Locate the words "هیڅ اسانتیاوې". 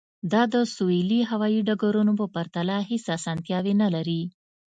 2.89-3.73